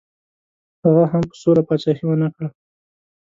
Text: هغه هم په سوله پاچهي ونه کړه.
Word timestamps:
هغه 0.83 1.03
هم 1.11 1.23
په 1.29 1.35
سوله 1.41 1.61
پاچهي 1.67 2.03
ونه 2.07 2.27
کړه. 2.35 2.49